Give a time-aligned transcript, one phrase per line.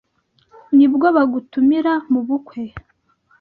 [0.77, 2.61] nibwo bagutumira mu bukwe